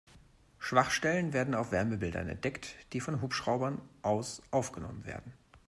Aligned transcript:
Schwachstellen 0.57 1.31
werden 1.31 1.53
auf 1.53 1.71
Wärmebildern 1.71 2.27
entdeckt, 2.27 2.73
die 2.91 3.01
von 3.01 3.21
Hubschraubern 3.21 3.79
aus 4.01 4.41
aufgenommen 4.49 5.05
werden. 5.05 5.31